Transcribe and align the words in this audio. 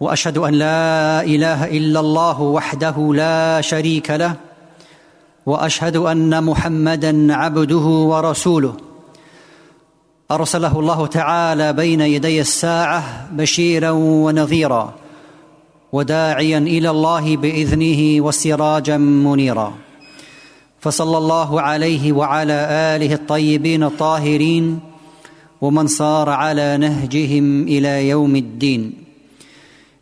وأشهد 0.00 0.38
أن 0.38 0.54
لا 0.54 1.22
إله 1.22 1.64
إلا 1.64 2.00
الله 2.00 2.40
وحده 2.40 3.14
لا 3.14 3.60
شريك 3.60 4.10
له 4.10 4.34
وأشهد 5.46 5.96
أن 5.96 6.44
محمدا 6.44 7.34
عبده 7.34 7.86
ورسوله. 8.10 8.74
أرسله 10.30 10.80
الله 10.80 11.06
تعالى 11.06 11.72
بين 11.72 12.00
يدي 12.00 12.40
الساعة 12.40 13.28
بشيرا 13.32 13.90
ونذيرا 13.90 14.94
وداعيا 15.92 16.58
إلى 16.58 16.90
الله 16.90 17.36
بإذنه 17.36 18.24
وسراجا 18.24 18.96
منيرا. 18.96 19.74
فصلى 20.80 21.18
الله 21.18 21.60
عليه 21.60 22.12
وعلى 22.12 22.68
آله 22.70 23.14
الطيبين 23.14 23.82
الطاهرين 23.82 24.80
ومن 25.60 25.86
صار 25.86 26.30
على 26.30 26.76
نهجهم 26.76 27.62
إلى 27.62 28.08
يوم 28.08 28.36
الدين. 28.36 29.03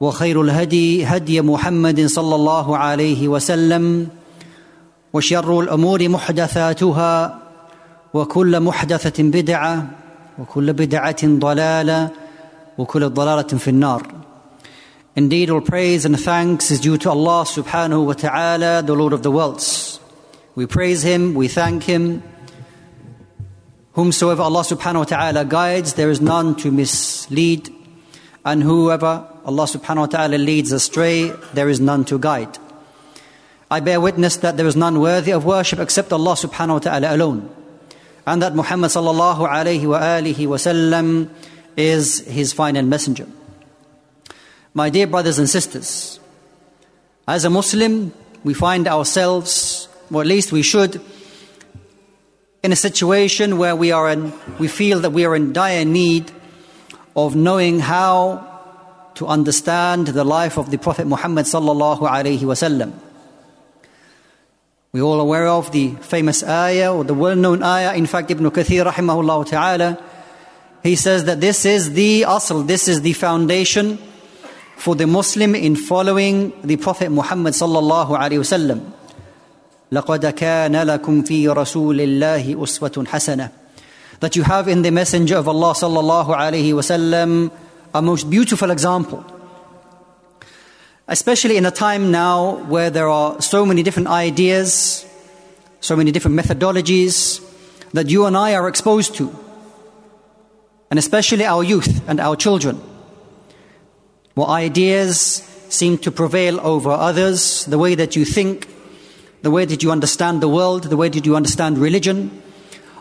وخير 0.00 0.42
الهدي 0.42 1.04
هدي 1.04 1.40
محمد 1.40 2.06
صلى 2.06 2.34
الله 2.34 2.76
عليه 2.76 3.28
وسلم 3.28 4.08
وشر 5.12 5.60
الأمور 5.60 6.08
محدثاتها 6.08 7.38
وكل 8.14 8.60
محدثه 8.60 9.22
بدعه 9.22 9.90
وكل 10.38 10.72
بدعه 10.72 11.22
ضلاله 11.24 12.08
وكل 12.78 13.08
ضلاله 13.08 13.42
في 13.42 13.68
النار 13.68 14.02
Indeed, 15.16 15.50
all 15.50 15.60
praise 15.60 16.04
and 16.04 16.18
thanks 16.18 16.70
is 16.70 16.80
due 16.80 16.96
to 16.98 17.10
Allah 17.10 17.44
subhanahu 17.44 18.06
wa 18.06 18.12
ta'ala, 18.12 18.82
the 18.82 18.94
Lord 18.94 19.12
of 19.12 19.24
the 19.24 19.30
worlds. 19.30 19.98
We 20.54 20.66
praise 20.66 21.02
Him, 21.02 21.34
we 21.34 21.48
thank 21.48 21.82
Him. 21.82 22.22
Whomsoever 23.94 24.42
Allah 24.42 24.60
subhanahu 24.60 24.98
wa 24.98 25.04
ta'ala 25.04 25.44
guides, 25.44 25.94
there 25.94 26.10
is 26.10 26.20
none 26.20 26.54
to 26.62 26.70
mislead. 26.70 27.68
And 28.44 28.62
whoever 28.62 29.26
Allah 29.44 29.64
subhanahu 29.64 29.96
wa 29.98 30.06
ta'ala 30.06 30.36
leads 30.36 30.72
astray, 30.72 31.30
there 31.54 31.68
is 31.68 31.80
none 31.80 32.04
to 32.06 32.18
guide. 32.18 32.58
I 33.70 33.80
bear 33.80 34.00
witness 34.00 34.36
that 34.38 34.56
there 34.56 34.66
is 34.66 34.76
none 34.76 35.00
worthy 35.00 35.32
of 35.32 35.44
worship 35.44 35.78
except 35.78 36.12
Allah 36.12 36.32
subhanahu 36.32 36.72
wa 36.72 36.78
ta'ala 36.78 37.14
alone. 37.14 37.48
And 38.26 38.42
that 38.42 38.54
Muhammad 38.54 38.90
sallallahu 38.90 39.48
alayhi 39.48 39.86
wa 39.86 40.00
alihi 40.00 40.46
wa 40.46 40.56
sallam 40.56 41.30
is 41.76 42.20
his 42.26 42.52
final 42.52 42.82
messenger. 42.82 43.26
My 44.74 44.90
dear 44.90 45.06
brothers 45.06 45.38
and 45.38 45.48
sisters, 45.48 46.20
as 47.26 47.44
a 47.44 47.50
Muslim, 47.50 48.12
we 48.44 48.54
find 48.54 48.86
ourselves, 48.88 49.88
or 50.12 50.20
at 50.20 50.26
least 50.26 50.52
we 50.52 50.62
should, 50.62 51.00
in 52.62 52.72
a 52.72 52.76
situation 52.76 53.56
where 53.56 53.74
we 53.74 53.92
are 53.92 54.10
in, 54.10 54.32
we 54.58 54.68
feel 54.68 55.00
that 55.00 55.10
we 55.10 55.24
are 55.24 55.34
in 55.34 55.52
dire 55.52 55.84
need 55.84 56.30
of 57.16 57.34
knowing 57.34 57.80
how 57.80 58.49
to 59.19 59.27
understand 59.27 60.07
the 60.07 60.23
life 60.23 60.57
of 60.57 60.71
the 60.71 60.77
Prophet 60.77 61.07
Muhammad 61.07 61.45
sallallahu 61.45 62.01
alaihi 62.01 62.39
wasallam. 62.39 62.93
We're 64.91 65.03
all 65.03 65.19
aware 65.19 65.47
of 65.47 65.71
the 65.71 65.89
famous 66.01 66.43
ayah 66.43 66.93
or 66.93 67.03
the 67.03 67.13
well-known 67.13 67.63
ayah. 67.63 67.95
In 67.95 68.05
fact, 68.05 68.31
Ibn 68.31 68.49
Kathir 68.51 68.85
rahimahullah 68.89 69.45
ta'ala, 69.45 70.03
he 70.83 70.95
says 70.95 71.25
that 71.25 71.41
this 71.41 71.65
is 71.65 71.93
the 71.93 72.21
asl, 72.21 72.65
this 72.65 72.87
is 72.87 73.01
the 73.01 73.13
foundation 73.13 73.97
for 74.77 74.95
the 74.95 75.07
Muslim 75.07 75.55
in 75.55 75.75
following 75.75 76.53
the 76.63 76.77
Prophet 76.77 77.09
Muhammad 77.09 77.53
sallallahu 77.53 78.17
alaihi 78.17 78.39
wasallam. 78.39 78.91
لقد 79.91 80.25
كان 80.25 80.75
لكم 80.75 81.21
في 81.21 81.47
رسول 81.47 82.01
الله 82.01 82.63
أسوة 82.63 83.05
حسنة 83.07 83.51
that 84.19 84.35
you 84.35 84.43
have 84.43 84.67
in 84.67 84.81
the 84.81 84.91
messenger 84.91 85.37
of 85.37 85.47
Allah 85.47 85.73
sallallahu 85.73 86.35
alaihi 86.35 86.73
wasallam 86.73 87.51
a 87.94 88.02
most 88.02 88.30
beautiful 88.30 88.70
example. 88.70 89.24
Especially 91.08 91.56
in 91.56 91.66
a 91.66 91.70
time 91.70 92.10
now 92.10 92.56
where 92.64 92.90
there 92.90 93.08
are 93.08 93.40
so 93.42 93.66
many 93.66 93.82
different 93.82 94.08
ideas 94.08 95.06
so 95.80 95.96
many 95.96 96.12
different 96.12 96.38
methodologies 96.38 97.42
that 97.92 98.08
you 98.08 98.26
and 98.26 98.36
I 98.36 98.54
are 98.54 98.68
exposed 98.68 99.14
to. 99.16 99.34
And 100.90 100.98
especially 100.98 101.44
our 101.44 101.64
youth 101.64 102.06
and 102.08 102.20
our 102.20 102.36
children 102.36 102.80
where 104.34 104.46
ideas 104.46 105.42
seem 105.68 105.98
to 105.98 106.10
prevail 106.10 106.60
over 106.60 106.90
others 106.90 107.64
the 107.66 107.78
way 107.78 107.94
that 107.94 108.16
you 108.16 108.24
think 108.24 108.68
the 109.42 109.50
way 109.50 109.64
that 109.64 109.82
you 109.82 109.90
understand 109.90 110.42
the 110.42 110.48
world, 110.48 110.84
the 110.84 110.98
way 110.98 111.08
that 111.08 111.24
you 111.24 111.34
understand 111.34 111.78
religion, 111.78 112.42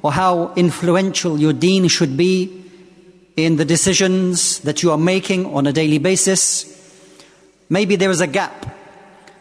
or 0.01 0.13
how 0.13 0.53
influential 0.55 1.37
your 1.37 1.51
deen 1.51 1.85
should 1.89 2.15
be 2.15 2.63
in 3.35 3.55
the 3.55 3.65
decisions 3.65 4.59
that 4.59 4.83
you 4.83 4.91
are 4.91 4.97
making 4.97 5.45
on 5.45 5.67
a 5.67 5.73
daily 5.73 5.97
basis. 5.97 6.65
Maybe 7.69 7.95
there 7.95 8.11
is 8.11 8.21
a 8.21 8.27
gap 8.27 8.75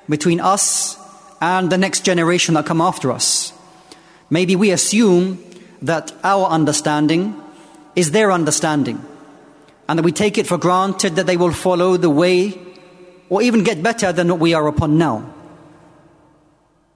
between 0.09 0.41
us 0.41 0.97
and 1.41 1.71
the 1.71 1.79
next 1.79 2.05
generation 2.05 2.55
that 2.55 2.67
come 2.67 2.81
after 2.81 3.11
us. 3.13 3.53
Maybe 4.31 4.57
we 4.57 4.71
assume 4.71 5.43
that 5.83 6.13
our 6.25 6.47
understanding 6.47 7.35
is 7.97 8.11
their 8.11 8.31
understanding, 8.31 9.05
and 9.89 9.99
that 9.99 10.05
we 10.05 10.13
take 10.13 10.39
it 10.39 10.47
for 10.47 10.59
granted 10.59 11.17
that 11.17 11.27
they 11.27 11.37
will 11.37 11.53
follow 11.53 11.97
the 11.97 12.11
way 12.11 12.59
or 13.29 13.43
even 13.43 13.65
get 13.65 13.83
better 13.83 14.13
than 14.13 14.29
what 14.29 14.39
we 14.39 14.55
are 14.55 14.67
upon 14.69 14.99
now. 14.99 15.35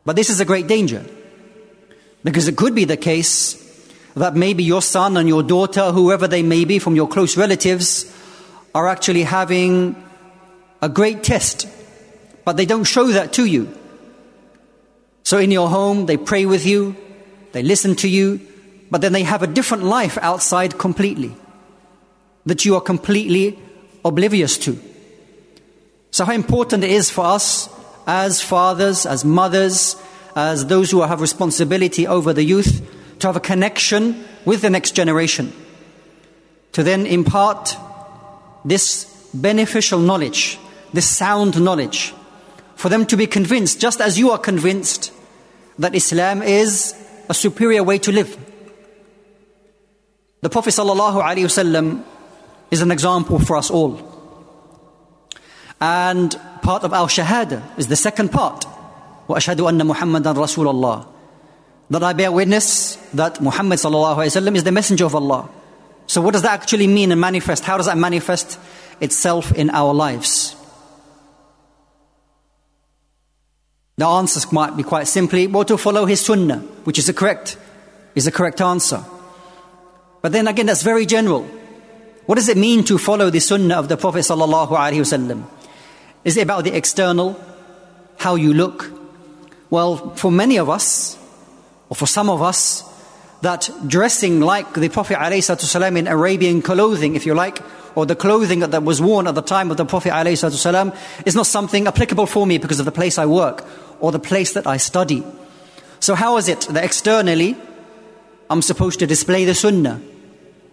But 0.04 0.16
this 0.16 0.30
is 0.30 0.41
a 0.41 0.44
great 0.44 0.66
danger. 0.66 1.04
Because 2.24 2.48
it 2.48 2.56
could 2.56 2.74
be 2.74 2.84
the 2.84 2.97
case 2.97 3.62
that 4.15 4.37
maybe 4.37 4.62
your 4.62 4.83
son 4.83 5.17
and 5.17 5.28
your 5.28 5.43
daughter, 5.43 5.93
whoever 5.93 6.28
they 6.28 6.43
may 6.43 6.65
be 6.65 6.78
from 6.78 6.97
your 6.97 7.09
close 7.09 7.37
relatives, 7.37 8.12
are 8.75 8.89
actually 8.89 9.23
having 9.23 9.97
a 10.81 10.89
great 10.89 11.23
test, 11.23 11.69
but 12.45 12.56
they 12.56 12.67
don't 12.67 12.84
show 12.84 13.09
that 13.09 13.33
to 13.34 13.45
you. 13.45 13.72
So 15.22 15.39
in 15.39 15.51
your 15.51 15.69
home, 15.69 16.06
they 16.06 16.17
pray 16.17 16.47
with 16.47 16.67
you, 16.67 16.97
they 17.53 17.62
listen 17.62 17.95
to 17.97 18.09
you, 18.09 18.41
but 18.91 19.01
then 19.01 19.12
they 19.12 19.22
have 19.22 19.43
a 19.43 19.47
different 19.47 19.84
life 19.84 20.19
outside 20.21 20.78
completely 20.78 21.34
that 22.45 22.65
you 22.65 22.75
are 22.75 22.81
completely 22.81 23.59
oblivious 24.05 24.59
to. 24.59 24.78
So, 26.11 26.25
how 26.25 26.33
important 26.33 26.84
it 26.84 26.91
is 26.91 27.11
for 27.11 27.25
us 27.25 27.69
as 28.06 28.43
fathers, 28.43 29.06
as 29.06 29.25
mothers, 29.25 29.97
as 30.34 30.66
those 30.66 30.91
who 30.91 31.01
have 31.03 31.21
responsibility 31.21 32.07
over 32.07 32.33
the 32.33 32.42
youth, 32.42 32.83
to 33.22 33.28
have 33.28 33.35
a 33.35 33.40
connection 33.40 34.23
with 34.46 34.61
the 34.61 34.70
next 34.70 34.91
generation, 34.91 35.52
to 36.72 36.84
then 36.84 37.05
impart 37.05 37.76
this 38.64 39.05
beneficial 39.34 39.99
knowledge, 39.99 40.59
this 40.94 41.09
sound 41.09 41.61
knowledge, 41.61 42.14
for 42.76 42.90
them 42.90 43.05
to 43.05 43.17
be 43.17 43.28
convinced, 43.28 43.79
just 43.79 43.99
as 44.02 44.20
you 44.20 44.32
are 44.32 44.38
convinced, 44.38 45.11
that 45.79 45.96
Islam 45.96 46.41
is 46.41 46.94
a 47.29 47.34
superior 47.34 47.84
way 47.84 47.97
to 47.99 48.11
live. 48.11 48.38
The 50.41 50.49
Prophet 50.49 50.70
ﷺ 50.70 52.03
is 52.70 52.82
an 52.82 52.91
example 52.91 53.40
for 53.40 53.58
us 53.58 53.72
all. 53.72 53.99
And 55.82 56.35
part 56.61 56.84
of 56.84 56.94
our 56.94 57.08
shahada 57.08 57.64
is 57.78 57.88
the 57.88 57.96
second 57.96 58.32
part. 58.32 58.66
وأشهد 59.28 59.59
أن 59.59 59.85
محمدا 59.85 60.34
رسول 60.34 60.67
الله. 60.67 61.05
that 61.91 62.03
I 62.03 62.13
bear 62.15 62.33
witness 62.33 62.97
that 63.15 63.41
Muhammad 63.41 63.75
is 63.75 63.84
the 64.65 64.73
messenger 64.73 65.05
of 65.05 65.15
Allah. 65.15 65.49
So 66.07 66.21
what 66.21 66.33
does 66.33 66.43
that 66.43 66.61
actually 66.61 66.87
mean 66.87 67.13
and 67.13 67.21
manifest? 67.21 67.65
How 67.65 67.77
does 67.77 67.87
that 67.87 67.99
manifest 67.99 68.59
itself 69.01 69.53
in 69.53 69.71
our 69.71 69.93
lives? 69.93 70.57
The 73.97 74.07
answers 74.07 74.51
might 74.51 74.77
be 74.77 74.83
quite 74.83 75.07
simply, 75.07 75.47
well, 75.47 75.65
to 75.65 75.77
follow 75.77 76.07
his 76.07 76.25
sunnah, 76.25 76.59
which 76.84 76.99
is 76.99 77.07
the 77.07 77.13
correct, 77.13 77.57
is 78.15 78.25
the 78.25 78.33
correct 78.33 78.61
answer. 78.61 79.05
But 80.23 80.33
then 80.33 80.49
again, 80.49 80.67
that's 80.67 80.83
very 80.83 81.07
general. 81.07 81.43
What 82.27 82.37
does 82.37 82.49
it 82.49 82.57
mean 82.57 82.84
to 82.84 82.99
follow 82.99 83.31
the 83.31 83.41
sunnah 83.41 83.79
of 83.79 83.89
the 83.89 83.97
Prophet 83.97 84.21
sallallahu 84.21 84.71
alaihi 84.71 85.01
wasallam? 85.01 85.45
Is 86.25 86.37
it 86.37 86.43
about 86.43 86.65
the 86.65 86.75
external, 86.75 87.39
how 88.17 88.37
you 88.37 88.55
look? 88.55 88.91
Well, 89.71 90.15
for 90.15 90.33
many 90.33 90.57
of 90.59 90.71
us, 90.71 91.19
or 91.91 91.96
for 91.96 92.08
some 92.08 92.29
of 92.29 92.41
us, 92.41 92.84
that 93.41 93.70
dressing 93.85 94.40
like 94.40 94.73
the 94.73 94.90
Prophet 94.90 95.17
ﷺ 95.17 95.97
in 95.97 96.08
Arabian 96.08 96.61
clothing, 96.61 97.16
if 97.16 97.26
you 97.26 97.34
like, 97.34 97.61
or 97.96 98.05
the 98.05 98.16
clothing 98.16 98.59
that 98.59 98.84
was 98.84 99.02
worn 99.02 99.28
at 99.28 99.35
the 99.35 99.41
time 99.41 99.72
of 99.72 99.78
the 99.78 99.85
Prophet 99.85 100.11
ﷺ, 100.11 100.96
is 101.26 101.35
not 101.35 101.47
something 101.47 101.88
applicable 101.88 102.26
for 102.26 102.46
me 102.46 102.58
because 102.58 102.79
of 102.79 102.85
the 102.85 102.91
place 102.91 103.17
I 103.17 103.26
work 103.26 103.66
or 103.99 104.11
the 104.11 104.20
place 104.20 104.53
that 104.53 104.67
I 104.67 104.78
study. 104.78 105.23
So, 105.99 106.16
how 106.16 106.38
is 106.38 106.47
it 106.47 106.61
that 106.61 106.84
externally 106.84 107.55
I'm 108.49 108.61
supposed 108.61 108.99
to 108.99 109.08
display 109.08 109.46
the 109.46 109.55
Sunnah 109.55 110.02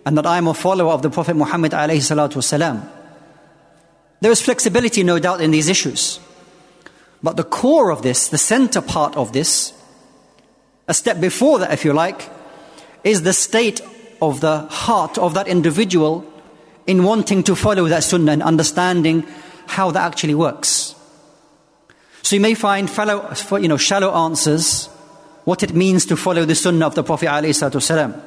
and 0.05 0.19
that 0.19 0.27
I'm 0.27 0.47
a 0.47 0.55
follower 0.55 0.93
of 0.93 1.03
the 1.03 1.11
Prophet 1.11 1.37
Muhammad? 1.37 1.73
ﷺ? 1.73 2.89
There 4.21 4.33
is 4.33 4.41
flexibility, 4.41 5.03
no 5.03 5.19
doubt, 5.19 5.41
in 5.41 5.51
these 5.51 5.69
issues. 5.69 6.21
But 7.23 7.37
the 7.37 7.45
core 7.45 7.91
of 7.91 8.03
this, 8.03 8.29
the 8.29 8.39
center 8.39 8.81
part 8.81 9.17
of 9.17 9.33
this, 9.33 9.73
a 10.90 10.94
step 10.94 11.22
before 11.22 11.60
that, 11.60 11.72
if 11.72 11.86
you 11.86 11.94
like, 11.94 12.28
is 13.04 13.22
the 13.22 13.32
state 13.32 13.80
of 14.22 14.42
the 14.42 14.62
heart 14.64 15.18
of 15.18 15.36
that 15.36 15.48
individual 15.48 16.26
in 16.88 17.04
wanting 17.04 17.44
to 17.44 17.56
follow 17.56 17.88
that 17.88 18.04
sunnah 18.04 18.34
and 18.34 18.44
understanding 18.44 19.24
how 19.68 19.92
that 19.92 20.04
actually 20.04 20.34
works. 20.34 20.96
So 22.24 22.36
you 22.36 22.42
may 22.42 22.56
find 22.56 22.90
fellow, 22.90 23.32
you 23.52 23.68
know, 23.68 23.78
shallow 23.78 24.12
answers, 24.26 24.88
what 25.46 25.62
it 25.64 25.74
means 25.74 26.08
to 26.08 26.18
follow 26.18 26.44
the 26.44 26.56
sunnah 26.56 26.88
of 26.88 26.96
the 26.96 27.04
Prophet 27.04 27.28
ﷺ. 27.28 28.22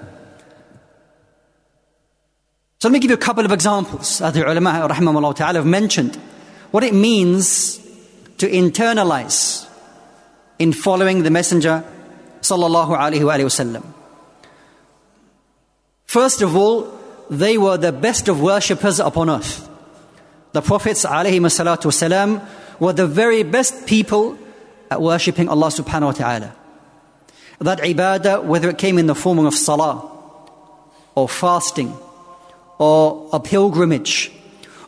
So 2.79 2.89
let 2.89 2.93
me 2.93 3.01
give 3.01 3.11
you 3.11 3.17
a 3.17 3.19
couple 3.19 3.45
of 3.45 3.53
examples, 3.53 4.21
as 4.21 4.33
the 4.35 4.49
ulama 4.49 5.35
ta'ala 5.35 5.55
have 5.55 5.67
mentioned, 5.67 6.17
what 6.71 6.85
it 6.85 6.95
means 6.95 7.79
to 8.39 8.49
internalize 8.49 9.69
in 10.59 10.73
following 10.73 11.23
the 11.25 11.31
Messenger 11.31 11.85
sallallahu 12.43 12.97
alaihi 12.97 13.23
wasallam. 13.23 13.85
First 16.05 16.43
of 16.43 16.55
all, 16.55 16.93
they 17.31 17.57
were 17.57 17.79
the 17.79 17.93
best 17.93 18.29
of 18.29 18.41
worshippers 18.41 19.01
upon 19.01 19.31
earth. 19.31 19.69
The 20.53 20.61
prophets 20.61 21.07
alaihi 21.07 21.41
wasallam 21.41 22.47
were 22.79 22.93
the 22.93 23.07
very 23.07 23.43
best 23.43 23.87
people 23.87 24.37
at 24.91 25.01
worshipping 25.01 25.49
Allah 25.49 25.69
subhanahu 25.69 26.03
wa 26.03 26.13
ta'ala. 26.13 26.57
That 27.61 27.79
ibadah, 27.79 28.45
whether 28.45 28.69
it 28.69 28.77
came 28.77 28.99
in 28.99 29.07
the 29.07 29.15
form 29.15 29.39
of 29.39 29.55
salah, 29.55 30.11
or 31.15 31.29
fasting, 31.29 31.97
or 32.79 33.31
a 33.33 33.41
pilgrimage, 33.41 34.33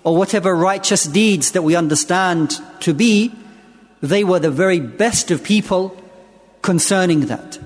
or 0.02 0.16
whatever 0.16 0.54
righteous 0.54 1.04
deeds 1.04 1.52
that 1.52 1.62
we 1.62 1.76
understand 1.76 2.60
to 2.80 2.92
be, 2.92 3.32
they 4.02 4.24
were 4.24 4.38
the 4.38 4.50
very 4.50 4.80
best 4.80 5.30
of 5.30 5.42
people 5.42 5.96
concerning 6.64 7.26
that. 7.26 7.58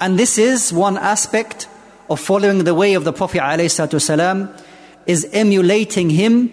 And 0.00 0.18
this 0.18 0.38
is 0.38 0.72
one 0.72 0.96
aspect 0.96 1.68
of 2.08 2.18
following 2.18 2.64
the 2.64 2.74
way 2.74 2.94
of 2.94 3.04
the 3.04 3.12
Prophet 3.12 3.42
ﷺ 3.42 4.64
is 5.04 5.28
emulating 5.32 6.08
him 6.08 6.48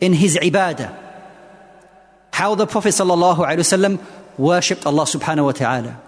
in 0.00 0.14
his 0.14 0.38
ibadah. 0.38 0.96
How 2.32 2.54
the 2.54 2.66
Prophet 2.66 2.88
ﷺ 2.88 4.00
worshipped 4.38 4.86
Allah 4.86 5.04
subhanahu 5.04 5.44
wa 5.44 5.52
ta'ala. 5.52 6.00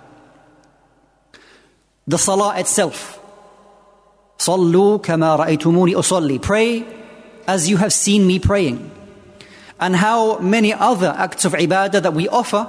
The 2.06 2.16
salah 2.16 2.58
itself. 2.58 3.20
Sallu 4.38 5.02
kama 5.02 5.36
ra'aytumuni 5.44 5.92
usalli. 5.92 6.40
Pray 6.40 6.86
as 7.46 7.68
you 7.68 7.76
have 7.76 7.92
seen 7.92 8.26
me 8.26 8.38
praying. 8.38 8.90
And 9.78 9.94
how 9.94 10.38
many 10.38 10.72
other 10.72 11.12
acts 11.14 11.44
of 11.44 11.52
ibadah 11.52 12.00
that 12.00 12.14
we 12.14 12.28
offer 12.28 12.66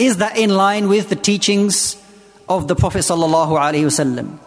is 0.00 0.16
that 0.16 0.36
in 0.36 0.50
line 0.50 0.88
with 0.88 1.10
the 1.10 1.16
teachings 1.16 1.96
of 2.48 2.66
the 2.68 2.74
Prophet 2.74 3.00
sallallahu 3.00 3.58
alaihi 3.58 3.84
wasallam 3.84 4.38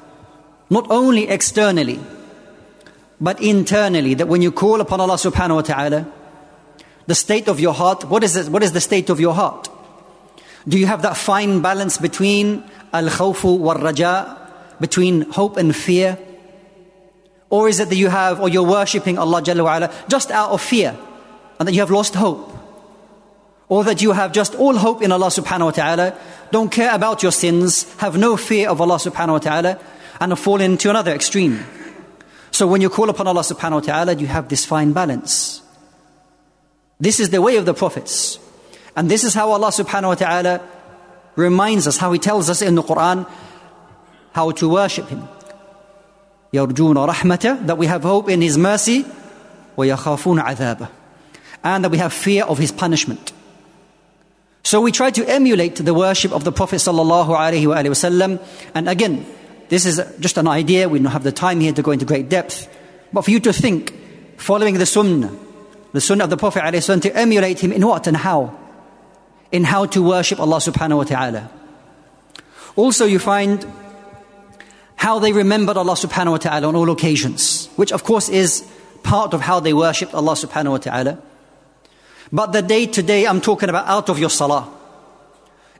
not 0.69 0.89
only 0.89 1.27
externally, 1.27 1.99
but 3.21 3.39
internally, 3.41 4.15
that 4.15 4.27
when 4.27 4.41
you 4.41 4.51
call 4.51 4.81
upon 4.81 4.99
Allah 4.99 5.15
subhanahu 5.15 5.55
wa 5.55 5.61
ta'ala, 5.61 6.11
the 7.05 7.15
state 7.15 7.47
of 7.47 7.59
your 7.59 7.73
heart, 7.73 8.05
what 8.05 8.23
is, 8.23 8.35
it, 8.35 8.49
what 8.49 8.63
is 8.63 8.71
the 8.71 8.81
state 8.81 9.09
of 9.09 9.19
your 9.19 9.33
heart? 9.33 9.69
Do 10.67 10.79
you 10.79 10.87
have 10.87 11.01
that 11.03 11.17
fine 11.17 11.61
balance 11.61 11.97
between 11.97 12.63
al 12.91 13.05
khawfu 13.05 13.59
wal 13.59 13.75
raja, 13.75 14.37
between 14.79 15.29
hope 15.31 15.57
and 15.57 15.75
fear? 15.75 16.17
Or 17.49 17.69
is 17.69 17.79
it 17.79 17.89
that 17.89 17.95
you 17.95 18.09
have, 18.09 18.39
or 18.41 18.49
you're 18.49 18.67
worshipping 18.67 19.17
Allah 19.17 19.41
Jalla 19.41 19.63
wa'ala 19.63 20.09
just 20.09 20.31
out 20.31 20.51
of 20.51 20.61
fear, 20.61 20.97
and 21.59 21.67
that 21.67 21.73
you 21.73 21.81
have 21.81 21.91
lost 21.91 22.15
hope? 22.15 22.52
Or 23.72 23.84
that 23.84 24.00
you 24.00 24.12
have 24.12 24.32
just 24.32 24.54
all 24.54 24.76
hope 24.76 25.02
in 25.02 25.12
Allah 25.12 25.26
subhanahu 25.26 25.66
wa 25.66 25.70
ta'ala, 25.70 26.18
don't 26.50 26.70
care 26.70 26.94
about 26.94 27.22
your 27.22 27.32
sins, 27.32 27.84
have 27.98 28.16
no 28.16 28.36
fear 28.36 28.70
of 28.70 28.80
Allah 28.80 28.96
subhanahu 28.96 29.32
wa 29.32 29.38
ta'ala, 29.38 29.78
and 30.20 30.38
fall 30.38 30.60
into 30.60 30.88
another 30.88 31.12
extreme. 31.12 31.64
So 32.50 32.66
when 32.66 32.80
you 32.80 32.88
call 32.88 33.10
upon 33.10 33.26
Allah 33.26 33.42
subhanahu 33.42 33.72
wa 33.72 33.80
ta'ala, 33.80 34.14
you 34.14 34.26
have 34.26 34.48
this 34.48 34.64
fine 34.64 34.92
balance. 34.92 35.60
This 36.98 37.20
is 37.20 37.30
the 37.30 37.42
way 37.42 37.56
of 37.56 37.66
the 37.66 37.74
prophets. 37.74 38.38
And 38.96 39.10
this 39.10 39.22
is 39.22 39.34
how 39.34 39.52
Allah 39.52 39.68
subhanahu 39.68 40.08
wa 40.08 40.14
ta'ala 40.14 40.60
reminds 41.36 41.86
us, 41.86 41.98
how 41.98 42.10
He 42.12 42.18
tells 42.18 42.50
us 42.50 42.62
in 42.62 42.74
the 42.74 42.82
Quran 42.82 43.28
how 44.32 44.50
to 44.52 44.68
worship 44.68 45.08
Him. 45.08 45.28
يرجون 46.52 46.96
رحمته, 46.96 47.66
that 47.66 47.76
we 47.76 47.86
have 47.86 48.02
hope 48.02 48.30
in 48.30 48.40
His 48.40 48.56
mercy, 48.56 49.04
ويخافون 49.76 50.40
عذابه, 50.40 50.88
and 51.62 51.84
that 51.84 51.90
we 51.90 51.98
have 51.98 52.12
fear 52.12 52.44
of 52.44 52.58
His 52.58 52.72
punishment. 52.72 53.32
So 54.73 54.81
we 54.81 54.91
try 54.91 55.11
to 55.11 55.23
emulate 55.29 55.75
the 55.75 55.93
worship 55.93 56.31
of 56.31 56.45
the 56.45 56.51
Prophet 56.51 56.77
sallallahu 56.77 58.39
and 58.73 58.89
again, 58.89 59.23
this 59.69 59.85
is 59.85 60.01
just 60.19 60.39
an 60.39 60.47
idea. 60.47 60.89
We 60.89 60.97
don't 60.97 61.11
have 61.11 61.21
the 61.21 61.31
time 61.31 61.59
here 61.59 61.73
to 61.73 61.83
go 61.83 61.91
into 61.91 62.05
great 62.05 62.27
depth. 62.27 62.67
But 63.13 63.21
for 63.21 63.29
you 63.29 63.39
to 63.41 63.53
think, 63.53 63.93
following 64.37 64.79
the 64.79 64.87
sunnah, 64.87 65.31
the 65.91 66.01
sunnah 66.01 66.23
of 66.23 66.31
the 66.31 66.37
Prophet 66.37 66.63
ﷺ, 66.63 67.03
to 67.03 67.15
emulate 67.15 67.59
him 67.59 67.71
in 67.71 67.85
what 67.85 68.07
and 68.07 68.17
how? 68.17 68.57
In 69.51 69.63
how 69.63 69.85
to 69.85 70.01
worship 70.01 70.39
Allah 70.39 70.57
subhanahu 70.57 70.97
wa 70.97 71.03
ta'ala. 71.03 71.51
Also, 72.75 73.05
you 73.05 73.19
find 73.19 73.63
how 74.95 75.19
they 75.19 75.33
remembered 75.33 75.77
Allah 75.77 75.93
subhanahu 75.93 76.31
wa 76.31 76.37
ta'ala 76.37 76.67
on 76.67 76.75
all 76.75 76.89
occasions, 76.89 77.67
which 77.75 77.91
of 77.91 78.03
course 78.03 78.27
is 78.27 78.67
part 79.03 79.35
of 79.35 79.41
how 79.41 79.59
they 79.59 79.73
worshipped 79.73 80.15
Allah 80.15 80.33
subhanahu 80.33 80.71
wa 80.71 80.77
ta'ala. 80.77 81.21
But 82.33 82.51
the 82.51 82.63
day 82.63 82.87
to 82.87 83.03
day, 83.03 83.27
I'm 83.27 83.41
talking 83.41 83.69
about 83.69 83.87
out 83.87 84.09
of 84.09 84.17
your 84.17 84.31
salah. 84.31 84.67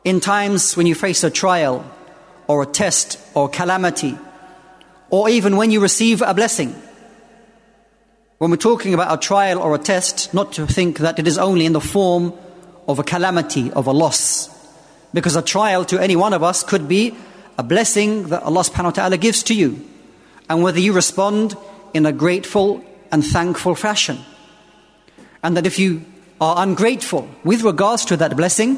In 0.04 0.20
times 0.20 0.78
when 0.78 0.86
you 0.86 0.94
face 0.94 1.24
a 1.24 1.32
trial, 1.32 1.84
or 2.48 2.62
a 2.62 2.66
test 2.66 3.20
or 3.34 3.50
calamity, 3.50 4.18
or 5.10 5.30
even 5.30 5.58
when 5.58 5.72
you 5.72 5.80
receive 5.80 6.22
a 6.22 6.34
blessing. 6.34 6.76
When 8.38 8.52
we're 8.52 8.58
talking 8.58 8.94
about 8.94 9.14
a 9.14 9.20
trial 9.20 9.60
or 9.60 9.74
a 9.74 9.80
test, 9.80 10.34
not 10.34 10.54
to 10.54 10.68
think 10.68 11.00
that 11.00 11.18
it 11.18 11.28
is 11.28 11.38
only 11.38 11.66
in 11.66 11.74
the 11.74 11.82
form 11.82 12.34
of 12.88 13.00
a 13.00 13.04
calamity, 13.04 13.72
of 13.72 13.88
a 13.88 13.92
loss. 13.92 14.50
Because 15.14 15.36
a 15.36 15.42
trial 15.42 15.86
to 15.86 16.00
any 16.00 16.16
one 16.16 16.34
of 16.34 16.44
us 16.44 16.64
could 16.64 16.88
be 16.88 17.16
a 17.58 17.64
blessing 17.64 18.28
that 18.28 18.44
Allah 18.44 18.62
subhanahu 18.62 18.86
wa 18.86 18.92
ta'ala 18.92 19.18
gives 19.18 19.44
to 19.44 19.56
you. 19.56 19.80
And 20.50 20.62
whether 20.62 20.80
you 20.80 20.94
respond 20.94 21.56
in 21.94 22.06
a 22.06 22.12
grateful 22.12 22.84
and 23.12 23.26
thankful 23.26 23.76
fashion. 23.76 24.20
And 25.42 25.56
that 25.56 25.66
if 25.66 25.80
you 25.80 26.04
are 26.42 26.56
ungrateful 26.58 27.28
with 27.44 27.64
regards 27.64 28.06
to 28.06 28.18
that 28.18 28.36
blessing, 28.36 28.78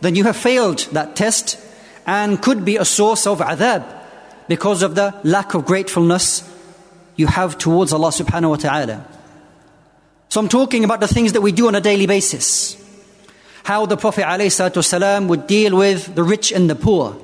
then 0.00 0.14
you 0.14 0.24
have 0.24 0.36
failed 0.36 0.80
that 0.92 1.16
test 1.16 1.58
and 2.06 2.40
could 2.42 2.64
be 2.64 2.76
a 2.76 2.84
source 2.84 3.26
of 3.26 3.38
adhab 3.40 3.84
because 4.48 4.82
of 4.82 4.94
the 4.94 5.14
lack 5.24 5.54
of 5.54 5.64
gratefulness 5.64 6.48
you 7.16 7.26
have 7.26 7.56
towards 7.58 7.92
Allah 7.92 8.08
subhanahu 8.08 8.50
wa 8.50 8.56
ta'ala. 8.56 9.06
So 10.28 10.40
I'm 10.40 10.48
talking 10.48 10.84
about 10.84 11.00
the 11.00 11.08
things 11.08 11.32
that 11.32 11.40
we 11.40 11.52
do 11.52 11.68
on 11.68 11.74
a 11.74 11.80
daily 11.80 12.06
basis. 12.06 12.76
How 13.62 13.86
the 13.86 13.96
Prophet 13.96 14.24
ﷺ 14.24 15.28
would 15.28 15.46
deal 15.46 15.76
with 15.76 16.14
the 16.14 16.22
rich 16.22 16.52
and 16.52 16.68
the 16.68 16.74
poor. 16.74 17.16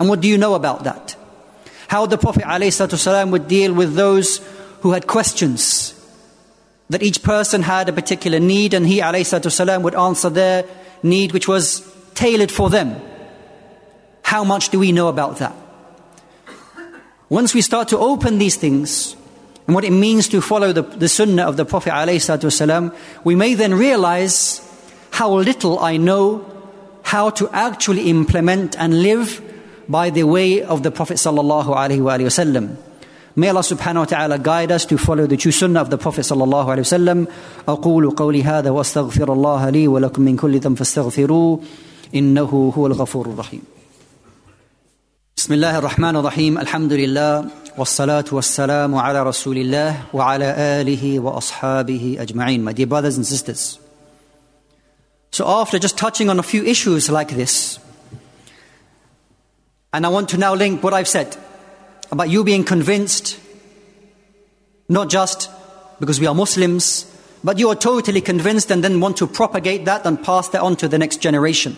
And 0.00 0.08
what 0.08 0.20
do 0.20 0.28
you 0.28 0.38
know 0.38 0.54
about 0.54 0.84
that? 0.84 1.14
How 1.88 2.06
the 2.06 2.18
Prophet 2.18 2.42
ﷺ 2.44 3.30
would 3.30 3.48
deal 3.48 3.74
with 3.74 3.94
those 3.94 4.40
who 4.80 4.92
had 4.92 5.06
questions. 5.06 5.81
That 6.92 7.02
each 7.02 7.22
person 7.22 7.62
had 7.62 7.88
a 7.88 7.92
particular 7.92 8.38
need 8.38 8.74
and 8.74 8.86
he 8.86 9.00
ﷺ 9.00 9.80
would 9.80 9.94
answer 9.94 10.28
their 10.28 10.66
need 11.02 11.32
which 11.32 11.48
was 11.48 11.80
tailored 12.12 12.52
for 12.52 12.68
them. 12.68 13.00
How 14.22 14.44
much 14.44 14.68
do 14.68 14.78
we 14.78 14.92
know 14.92 15.08
about 15.08 15.38
that? 15.38 15.56
Once 17.30 17.54
we 17.54 17.62
start 17.62 17.88
to 17.88 17.98
open 17.98 18.36
these 18.36 18.56
things 18.56 19.16
and 19.66 19.74
what 19.74 19.84
it 19.84 19.90
means 19.90 20.28
to 20.28 20.42
follow 20.42 20.70
the, 20.70 20.82
the 20.82 21.08
sunnah 21.08 21.44
of 21.44 21.56
the 21.56 21.64
Prophet 21.64 21.94
ﷺ, 21.94 22.94
we 23.24 23.34
may 23.34 23.54
then 23.54 23.72
realize 23.72 24.60
how 25.12 25.32
little 25.32 25.78
I 25.78 25.96
know 25.96 26.44
how 27.04 27.30
to 27.30 27.48
actually 27.52 28.10
implement 28.10 28.78
and 28.78 29.02
live 29.02 29.40
by 29.88 30.10
the 30.10 30.24
way 30.24 30.62
of 30.62 30.82
the 30.82 30.90
Prophet 30.90 31.14
sallallahu 31.16 31.74
alaihi 31.74 32.00
wasallam. 32.00 32.76
May 33.35 33.49
Allah 33.49 33.61
subhanahu 33.61 33.99
wa 33.99 34.05
ta'ala 34.05 34.39
guide 34.39 34.71
us 34.71 34.85
to 34.85 34.97
follow 34.97 35.27
the 35.27 35.37
true 35.37 35.51
sunnah 35.51 35.81
of 35.81 35.91
the 35.91 35.97
Prophet 35.97 36.21
sallallahu 36.21 36.67
alaihi 36.73 36.85
wasallam. 36.87 37.27
أقول 37.67 38.15
قولي 38.15 38.43
هذا 38.43 38.69
وأستغفر 38.69 39.33
الله 39.33 39.69
لي 39.69 39.87
ولكم 39.87 40.21
من 40.21 40.35
كل 40.35 40.59
ذنب 40.59 40.77
فاستغفروه 40.77 41.59
إنه 42.15 42.73
هو 42.77 42.87
الغفور 42.87 43.25
الرحيم. 43.25 43.61
بسم 45.37 45.53
الله 45.53 45.77
الرحمن 45.77 46.15
الرحيم 46.15 46.57
الحمد 46.57 46.93
لله 46.93 47.45
والصلاة 47.77 48.25
والسلام 48.31 48.95
على 48.95 49.23
رسول 49.23 49.57
الله 49.57 50.03
وعلى 50.13 50.55
آله 50.57 51.19
وأصحابه 51.19 52.17
أجمعين. 52.19 52.63
My 52.63 52.73
dear 52.73 52.87
brothers 52.87 53.17
and 53.17 53.25
sisters. 53.25 53.77
So 55.31 55.47
after 55.47 55.77
just 55.77 55.95
touching 55.95 56.31
on 56.31 56.39
a 56.39 56.43
few 56.43 56.63
issues 56.63 57.11
like 57.11 57.29
this, 57.29 57.77
and 59.93 60.07
I 60.07 60.09
want 60.09 60.29
to 60.29 60.37
now 60.37 60.55
link 60.55 60.81
what 60.81 60.93
I've 60.93 61.07
said 61.07 61.37
about 62.12 62.28
you 62.28 62.44
being 62.44 62.62
convinced, 62.62 63.40
not 64.88 65.08
just 65.08 65.50
because 65.98 66.20
we 66.20 66.26
are 66.26 66.34
Muslims, 66.34 67.06
but 67.42 67.58
you 67.58 67.70
are 67.70 67.74
totally 67.74 68.20
convinced 68.20 68.70
and 68.70 68.84
then 68.84 69.00
want 69.00 69.16
to 69.16 69.26
propagate 69.26 69.86
that 69.86 70.04
and 70.06 70.22
pass 70.22 70.50
that 70.50 70.60
on 70.60 70.76
to 70.76 70.86
the 70.88 70.98
next 70.98 71.16
generation. 71.22 71.76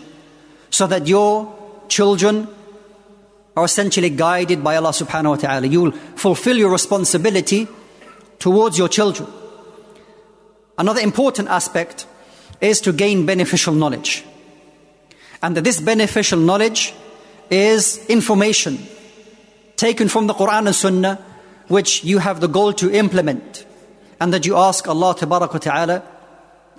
So 0.69 0.87
that 0.87 1.07
your 1.07 1.55
children 1.87 2.49
are 3.55 3.63
essentially 3.63 4.09
guided 4.09 4.61
by 4.61 4.75
Allah 4.75 4.89
subhanahu 4.89 5.29
wa 5.29 5.35
ta'ala. 5.37 5.67
You 5.67 5.83
will 5.83 5.91
fulfill 5.91 6.57
your 6.57 6.69
responsibility 6.69 7.69
towards 8.37 8.77
your 8.77 8.89
children. 8.89 9.29
Another 10.77 10.99
important 10.99 11.47
aspect 11.47 12.05
is 12.59 12.81
to 12.81 12.91
gain 12.91 13.25
beneficial 13.25 13.73
knowledge. 13.73 14.25
And 15.41 15.55
that 15.55 15.63
this 15.63 15.79
beneficial 15.79 16.39
knowledge 16.39 16.93
is 17.49 18.05
information 18.07 18.85
taken 19.76 20.08
from 20.08 20.26
the 20.26 20.34
Quran 20.34 20.66
and 20.66 20.74
Sunnah, 20.74 21.16
which 21.68 22.04
you 22.04 22.18
have 22.18 22.40
the 22.40 22.48
goal 22.48 22.72
to 22.74 22.92
implement, 22.92 23.64
and 24.20 24.32
that 24.32 24.46
you 24.46 24.56
ask 24.56 24.86
Allah 24.88 25.14
Ta'ala 25.14 26.02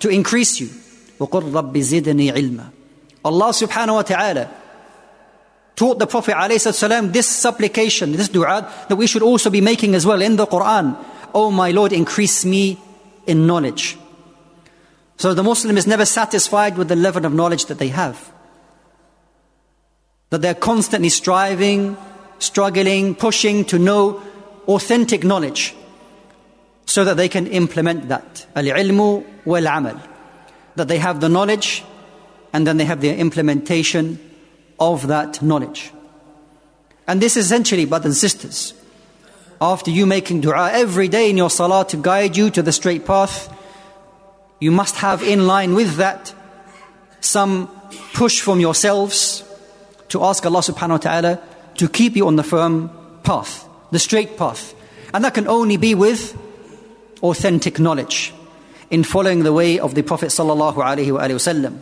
to 0.00 0.08
increase 0.08 0.60
you. 0.60 0.68
وَقُلْ 1.18 1.52
رَبِّ 1.52 1.72
زِدْنِي 1.72 2.32
عِلْمًا 2.32 2.70
Allah 3.24 3.50
subhanahu 3.50 3.94
wa 3.94 4.02
ta'ala 4.02 4.50
taught 5.76 5.98
the 5.98 6.06
Prophet 6.06 6.34
ﷺ 6.34 7.12
this 7.12 7.28
supplication, 7.28 8.12
this 8.12 8.28
dua 8.28 8.70
that 8.88 8.96
we 8.96 9.06
should 9.06 9.22
also 9.22 9.48
be 9.48 9.60
making 9.60 9.94
as 9.94 10.04
well 10.04 10.20
in 10.20 10.36
the 10.36 10.46
Quran. 10.46 10.96
Oh 11.32 11.50
my 11.50 11.70
Lord, 11.70 11.92
increase 11.92 12.44
me 12.44 12.78
in 13.26 13.46
knowledge. 13.46 13.96
So 15.16 15.34
the 15.34 15.42
Muslim 15.42 15.76
is 15.76 15.86
never 15.86 16.04
satisfied 16.04 16.76
with 16.76 16.88
the 16.88 16.96
level 16.96 17.24
of 17.24 17.32
knowledge 17.32 17.66
that 17.66 17.78
they 17.78 17.88
have. 17.88 18.32
That 20.30 20.42
they're 20.42 20.54
constantly 20.54 21.10
striving, 21.10 21.96
struggling, 22.39 23.15
pushing 23.15 23.65
to 23.65 23.79
know 23.79 24.21
authentic 24.67 25.23
knowledge 25.23 25.75
so 26.85 27.03
that 27.03 27.17
they 27.17 27.29
can 27.29 27.47
implement 27.47 28.09
that. 28.09 28.45
Al-ilmu 28.55 29.25
wal-amal. 29.45 29.99
That 30.75 30.87
they 30.87 30.97
have 30.97 31.19
the 31.19 31.29
knowledge 31.29 31.83
and 32.53 32.65
then 32.65 32.77
they 32.77 32.85
have 32.85 33.01
the 33.01 33.15
implementation 33.15 34.19
of 34.79 35.07
that 35.07 35.41
knowledge. 35.41 35.91
And 37.07 37.21
this 37.21 37.37
essentially, 37.37 37.85
brothers 37.85 38.05
and 38.05 38.15
sisters, 38.15 38.73
after 39.59 39.91
you 39.91 40.05
making 40.05 40.41
dua 40.41 40.71
every 40.71 41.07
day 41.07 41.29
in 41.29 41.37
your 41.37 41.49
salah 41.49 41.85
to 41.87 41.97
guide 41.97 42.37
you 42.37 42.49
to 42.51 42.61
the 42.61 42.71
straight 42.71 43.05
path, 43.05 43.53
you 44.59 44.71
must 44.71 44.95
have 44.97 45.23
in 45.23 45.47
line 45.47 45.73
with 45.73 45.95
that 45.95 46.33
some 47.21 47.67
push 48.13 48.41
from 48.41 48.59
yourselves 48.59 49.43
to 50.09 50.23
ask 50.23 50.45
Allah 50.45 50.59
subhanahu 50.59 50.89
wa 50.89 50.97
ta'ala 50.97 51.41
to 51.76 51.88
keep 51.88 52.16
you 52.16 52.26
on 52.26 52.36
the 52.36 52.42
firm 52.42 52.90
path, 53.22 53.68
the 53.90 53.98
straight 53.98 54.36
path. 54.36 54.74
And 55.14 55.24
that 55.24 55.34
can 55.34 55.48
only 55.48 55.76
be 55.76 55.94
with 55.94 56.38
authentic 57.22 57.78
knowledge 57.78 58.32
in 58.90 59.04
following 59.04 59.42
the 59.42 59.52
way 59.52 59.78
of 59.78 59.94
the 59.94 60.02
Prophet 60.02 60.28
sallallahu 60.28 60.74
alaihi 60.74 61.10
wasallam. 61.12 61.78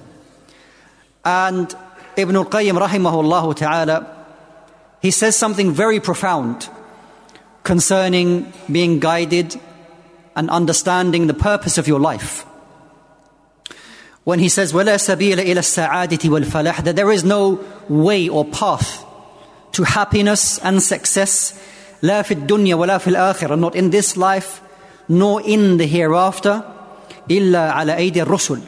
And 1.24 1.74
Ibn 2.16 2.36
al-Qayyim 2.36 2.78
rahimahullah 2.78 3.56
ta'ala, 3.56 4.26
he 5.02 5.10
says 5.10 5.36
something 5.36 5.72
very 5.72 6.00
profound 6.00 6.68
concerning 7.62 8.52
being 8.70 9.00
guided 9.00 9.58
and 10.36 10.50
understanding 10.50 11.26
the 11.26 11.34
purpose 11.34 11.78
of 11.78 11.88
your 11.88 12.00
life. 12.00 12.46
When 14.24 14.38
he 14.38 14.48
says, 14.48 14.72
وَلَا 14.72 14.94
سَبِيلَ 14.94 15.36
إِلَى 15.36 15.56
السَّعَادَةِ 15.56 16.28
وَالْفَلَحِ 16.28 16.84
That 16.84 16.96
there 16.96 17.10
is 17.10 17.24
no 17.24 17.64
way 17.88 18.28
or 18.28 18.44
path 18.44 19.03
to 19.74 19.84
happiness 19.84 20.58
and 20.58 20.82
success 20.82 21.54
لا 22.02 22.22
في 22.22 22.34
الدنيا 22.34 22.74
ولا 22.74 22.98
في 22.98 23.08
الآخرة 23.08 23.56
not 23.56 23.74
in 23.74 23.90
this 23.90 24.16
life 24.16 24.60
nor 25.08 25.40
in 25.42 25.76
the 25.78 25.86
hereafter 25.86 26.62
إلا 27.30 27.72
على 27.72 27.96
أيدي 27.96 28.22
الرسل 28.22 28.60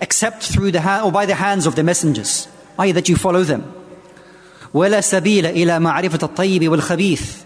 except 0.00 0.42
through 0.42 0.70
the 0.70 0.80
hand, 0.80 1.04
or 1.04 1.12
by 1.12 1.26
the 1.26 1.34
hands 1.34 1.66
of 1.66 1.74
the 1.74 1.82
messengers 1.82 2.48
i.e. 2.78 2.92
that 2.92 3.08
you 3.08 3.16
follow 3.16 3.42
them 3.42 3.62
ولا 4.74 5.00
سبيل 5.00 5.46
إلى 5.46 5.80
معرفة 5.80 6.18
الطيب 6.22 6.68
والخبيث 6.68 7.44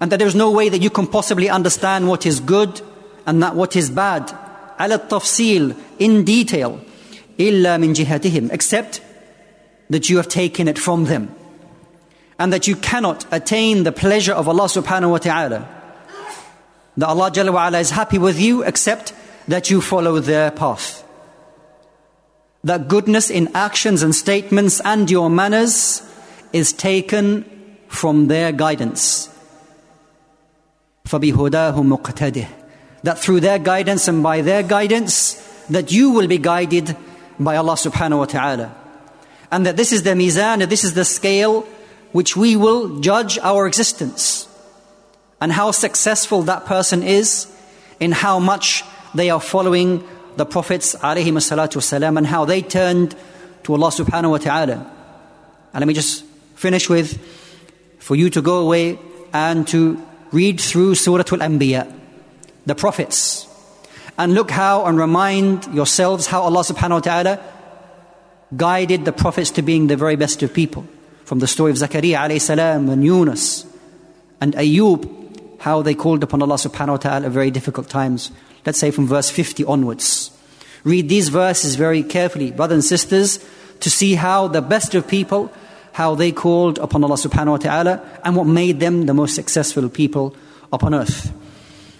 and 0.00 0.10
that 0.10 0.18
there's 0.18 0.34
no 0.34 0.50
way 0.50 0.68
that 0.68 0.82
you 0.82 0.90
can 0.90 1.06
possibly 1.06 1.48
understand 1.48 2.08
what 2.08 2.26
is 2.26 2.40
good 2.40 2.80
and 3.26 3.42
that 3.42 3.54
what 3.54 3.76
is 3.76 3.90
bad 3.90 4.30
على 4.78 4.94
التفصيل 4.94 5.74
in 5.98 6.24
detail 6.24 6.78
إلا 7.40 7.76
من 7.76 7.92
جهتهم 7.92 8.50
except 8.50 9.00
that 9.90 10.08
you 10.10 10.16
have 10.16 10.28
taken 10.28 10.68
it 10.68 10.78
from 10.78 11.04
them 11.06 11.28
and 12.40 12.52
that 12.52 12.66
you 12.66 12.76
cannot 12.76 13.26
attain 13.32 13.84
the 13.84 13.92
pleasure 13.92 14.32
of 14.32 14.48
Allah 14.48 14.64
subhanahu 14.64 15.10
wa 15.10 15.18
ta'ala 15.18 15.68
that 16.96 17.08
Allah 17.08 17.30
Jalla 17.30 17.52
wa 17.52 17.68
ala 17.68 17.78
is 17.78 17.90
happy 17.90 18.18
with 18.18 18.40
you 18.40 18.62
except 18.62 19.12
that 19.48 19.70
you 19.70 19.80
follow 19.80 20.18
their 20.18 20.50
path 20.50 21.06
that 22.66 22.88
goodness 22.88 23.30
in 23.30 23.48
actions 23.54 24.02
and 24.02 24.12
statements 24.12 24.80
and 24.84 25.08
your 25.08 25.30
manners 25.30 26.02
is 26.52 26.72
taken 26.72 27.44
from 27.86 28.26
their 28.26 28.50
guidance. 28.50 29.30
فَبِهُدَاهُ 31.06 31.74
مُقْتَدِهِ 31.74 32.48
That 33.04 33.20
through 33.20 33.38
their 33.38 33.60
guidance 33.60 34.08
and 34.08 34.20
by 34.20 34.40
their 34.40 34.64
guidance, 34.64 35.34
that 35.70 35.92
you 35.92 36.10
will 36.10 36.26
be 36.26 36.38
guided 36.38 36.96
by 37.38 37.54
Allah 37.54 37.74
subhanahu 37.74 38.18
wa 38.18 38.24
ta'ala. 38.24 38.74
And 39.52 39.64
that 39.64 39.76
this 39.76 39.92
is 39.92 40.02
the 40.02 40.10
mizan, 40.10 40.58
that 40.58 40.68
this 40.68 40.82
is 40.82 40.94
the 40.94 41.04
scale 41.04 41.64
which 42.12 42.36
we 42.36 42.56
will 42.56 43.00
judge 43.00 43.38
our 43.38 43.66
existence. 43.66 44.48
And 45.40 45.52
how 45.52 45.70
successful 45.70 46.42
that 46.42 46.64
person 46.64 47.02
is 47.02 47.46
in 48.00 48.12
how 48.12 48.38
much 48.38 48.84
they 49.14 49.30
are 49.30 49.40
following 49.40 50.06
the 50.36 50.46
prophets 50.46 50.94
alayhi 50.96 51.32
والسلام, 51.32 52.16
and 52.18 52.26
how 52.26 52.44
they 52.44 52.62
turned 52.62 53.14
to 53.64 53.74
Allah 53.74 53.88
subhanahu 53.88 54.30
wa 54.30 54.38
ta'ala. 54.38 54.92
And 55.72 55.80
let 55.80 55.86
me 55.86 55.94
just 55.94 56.24
finish 56.54 56.88
with 56.88 57.18
for 57.98 58.16
you 58.16 58.30
to 58.30 58.40
go 58.40 58.58
away 58.58 58.98
and 59.32 59.66
to 59.68 60.00
read 60.32 60.60
through 60.60 60.94
Surah 60.94 61.24
Al 61.32 61.40
Anbiya, 61.48 61.92
the 62.64 62.74
prophets, 62.74 63.46
and 64.18 64.34
look 64.34 64.50
how 64.50 64.84
and 64.86 64.98
remind 64.98 65.66
yourselves 65.74 66.26
how 66.26 66.42
Allah 66.42 66.62
subhanahu 66.62 66.90
wa 66.90 67.00
ta'ala 67.00 67.40
guided 68.56 69.04
the 69.04 69.12
prophets 69.12 69.50
to 69.52 69.62
being 69.62 69.88
the 69.88 69.96
very 69.96 70.16
best 70.16 70.42
of 70.42 70.54
people. 70.54 70.86
From 71.30 71.40
the 71.40 71.46
story 71.46 71.72
of 71.72 71.76
Zakaria 71.76 72.18
alayhi 72.18 72.40
salam 72.40 72.88
and 72.88 73.04
Yunus 73.04 73.66
and 74.40 74.54
Ayub, 74.54 75.60
how 75.60 75.82
they 75.82 75.94
called 75.94 76.22
upon 76.22 76.42
Allah 76.42 76.54
subhanahu 76.54 76.88
wa 76.88 76.96
ta'ala 76.96 77.26
at 77.26 77.32
very 77.32 77.50
difficult 77.50 77.88
times 77.88 78.30
let's 78.66 78.78
say 78.78 78.90
from 78.90 79.06
verse 79.06 79.30
50 79.30 79.64
onwards. 79.64 80.30
Read 80.84 81.08
these 81.08 81.28
verses 81.28 81.76
very 81.76 82.02
carefully, 82.02 82.50
brothers 82.50 82.74
and 82.74 82.84
sisters, 82.84 83.38
to 83.80 83.90
see 83.90 84.14
how 84.14 84.48
the 84.48 84.60
best 84.60 84.94
of 84.94 85.06
people, 85.08 85.50
how 85.92 86.14
they 86.14 86.32
called 86.32 86.78
upon 86.78 87.02
Allah 87.04 87.16
subhanahu 87.16 87.50
wa 87.50 87.56
ta'ala, 87.56 88.20
and 88.24 88.36
what 88.36 88.46
made 88.46 88.80
them 88.80 89.06
the 89.06 89.14
most 89.14 89.34
successful 89.34 89.88
people 89.88 90.34
upon 90.72 90.94
earth. 90.94 91.32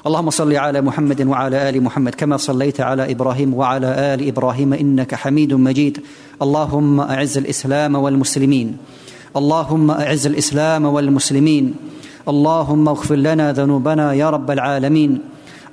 اللهم 0.07 0.31
صل 0.31 0.55
على 0.55 0.81
محمد 0.81 1.27
وعلى 1.27 1.69
ال 1.69 1.83
محمد 1.83 2.15
كما 2.15 2.37
صليت 2.37 2.81
على 2.81 3.11
ابراهيم 3.11 3.55
وعلى 3.55 4.15
ال 4.15 4.29
ابراهيم 4.29 4.73
انك 4.73 5.15
حميد 5.15 5.55
مجيد 5.55 6.03
اللهم 6.43 7.01
اعز 7.01 7.39
الاسلام 7.39 7.95
والمسلمين 7.95 8.77
اللهم 9.37 9.91
اعز 9.91 10.27
الاسلام 10.27 10.85
والمسلمين 10.85 11.75
اللهم 12.29 12.89
اغفر 12.89 13.17
لنا 13.17 13.53
ذنوبنا 13.53 14.13
يا 14.13 14.31
رب 14.31 14.51
العالمين 14.51 15.21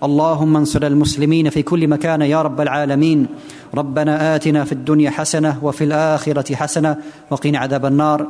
اللهم 0.03 0.57
انصر 0.57 0.87
المسلمين 0.87 1.49
في 1.49 1.63
كل 1.63 1.87
مكان 1.87 2.21
يا 2.21 2.41
رب 2.41 2.61
العالمين 2.61 3.27
ربنا 3.73 4.35
آتنا 4.35 4.63
في 4.63 4.71
الدنيا 4.71 5.09
حسنة 5.09 5.59
وفي 5.63 5.83
الآخرة 5.83 6.55
حسنة 6.55 6.97
وقنا 7.31 7.59
عذاب 7.59 7.85
النار 7.85 8.27